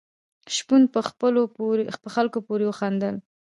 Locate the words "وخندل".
2.67-3.15